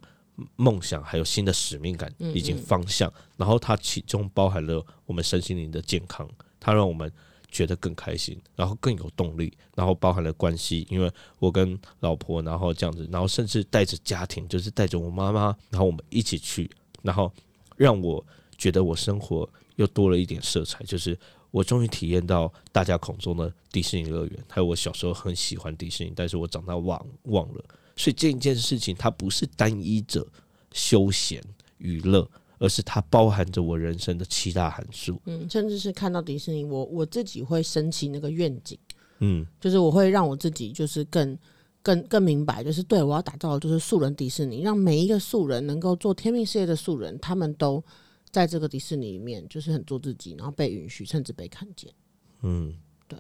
[0.56, 3.12] 梦想，还有新的使命感以及方向。
[3.38, 7.12] 然后它其中包含了我们身心灵的健康，它让我们
[7.50, 9.54] 觉得更开心，然后更有动力。
[9.76, 16.70] 然后包含了关系，因为我跟老婆，然后这样子，然后甚至带着家庭，就是带着我妈妈，然后我们一起去，
[17.02, 17.32] 然后
[17.76, 18.26] 让我
[18.58, 19.50] 觉得我生活。
[19.78, 21.18] 又多了一点色彩，就是
[21.50, 27.66] 我终于体验到大家口中的迪士尼乐园，还有我小时候很喜欢迪士尼，但是我长大忘忘了。
[27.96, 30.28] 所以这一件事情，它不是单一者
[30.72, 31.44] 休闲
[31.78, 32.30] 娱乐，
[32.60, 35.22] 而是它包含着我人生的七大函数。
[35.26, 38.78] 嗯，甚至是看到迪士尼，我我自己会升起那个愿景，
[39.20, 41.38] 嗯，就是我会让我自己就是更
[41.82, 47.84] 更更明白，就是对我要打造的就是素人迪士尼，让每一个素人能够做天命事业的素人，他们都。
[48.32, 51.94] 在这个迪士尼里面，就是很做自己，然后被允许，甚至被看见。
[52.42, 52.74] 嗯，
[53.08, 53.20] 对，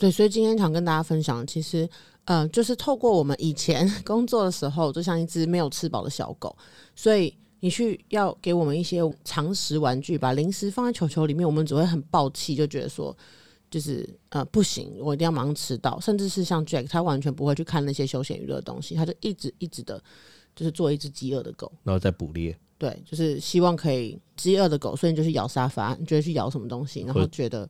[0.00, 1.88] 对，所以今天想跟大家分享，其实，
[2.24, 6.56] 呃，就是透过我们以前 工作的时候，就像一只没有吃饱的小狗，
[6.96, 13.16] 所以你去要给我们一些常识玩具，把零食放在球球里面，我们只会很暴气，就觉得说，
[13.70, 20.02] 就是呃不行，我一定要马上吃到，甚至是像 Jack，他完全不会去看那些休闲娱乐的东西，他就一直一直的。
[20.56, 21.70] 就是做一只饥饿的狗。
[21.84, 27.66] 然后再捕猎，对，就是希望可以饥饿的狗，所以你就去咬沙发，你觉得去咬什么东西，然后觉得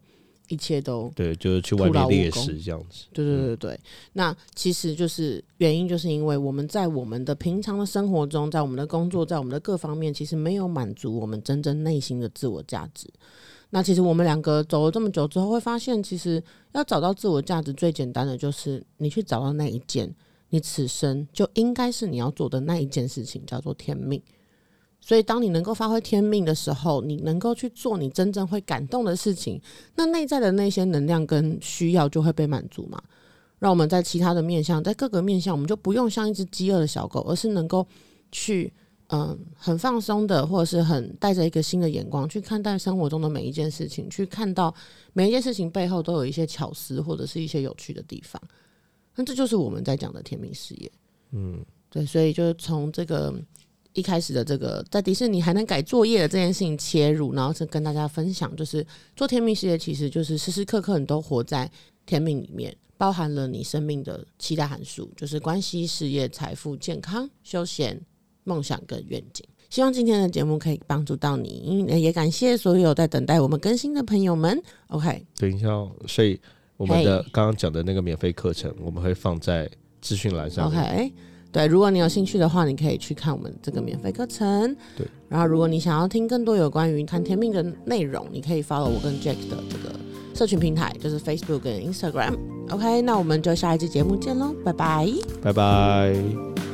[0.50, 3.06] 一切都对，就是去外面猎食这样子。
[3.12, 3.80] 对对对对。
[4.12, 13.08] 那其实就是原因，就是因为我们在我们的平常的生活中，在我们的工作，在我们的各方面，其实没有满足我们真正内心的自我价值。
[13.70, 16.42] 那其实我们两个走了这么久之后，会发现，其实
[16.72, 20.12] 要找到自我价值最简单的，就是你去找到那一件
[20.48, 24.20] 你此生就应该是你要做的那一件事情，叫做天命。
[25.00, 29.60] 所以，当你能够发挥天命的时候，你能够去做你真正会感动的事情，
[29.96, 33.02] 那内在的那些能量跟需要就会被满足嘛。
[33.58, 37.86] 让我们在其他的面向，在各个面向，我们就不用像一只饥饿的小狗，而是能够
[38.32, 38.72] 去
[39.08, 44.74] 嗯很放松的，或者是很带着一个新的眼光去看待生活中的每一件事情，去看到
[45.12, 48.40] 每一件事情背后都有一些巧思或者是一些有趣的地方。
[49.14, 50.90] 那这就是我们在讲的天命事业。
[51.32, 53.34] 嗯，对，所以就是从这个
[53.92, 58.86] 一开始的这个在迪士尼还能改作业的这件事情切入，然后是跟大家分享，就是
[59.16, 61.70] 做天命事业其实就是时时刻刻你都活在
[62.06, 68.00] 天命里面，包含了你生命的七大函数，就是关系、事业、财富、健康、休闲、
[68.44, 69.44] 梦想跟愿景。
[69.68, 74.60] 希望今天的节目可以帮助到你，也感谢所有在等待我们更新的朋友们。
[74.88, 76.40] OK，等一下哦，所以
[76.76, 79.70] 我们的刚刚讲的那个免费课程，我们会放在
[80.00, 80.82] 资讯栏上面。
[80.82, 81.12] OK，
[81.52, 84.74] 对，如果你有兴趣的话，你可以去看我们这个免费课程。
[84.96, 89.94] 对，然后如果你想要听更多有关于谈天命的内容，你可以 follow 我跟 Jack 的这个
[90.34, 92.36] 社群平台，就是 Facebook 跟 Instagram。
[92.70, 95.08] OK，那我们就下一期节目见喽，拜拜。
[95.42, 96.69] 拜拜。